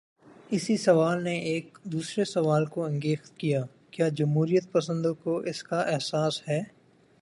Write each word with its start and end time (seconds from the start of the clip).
اسی 0.49 0.75
سوال 0.77 1.23
نے 1.23 1.35
ایک 1.41 1.77
دوسرے 1.83 2.25
سوال 2.25 2.65
کو 2.65 2.85
انگیخت 2.85 3.37
کیا: 3.37 3.61
کیا 3.91 4.07
جمہوریت 4.09 4.71
پسندوں 4.71 5.13
کو 5.13 5.37
اس 5.41 5.63
کا 5.63 5.81
احساس 5.81 6.41
ہے؟ 6.47 6.61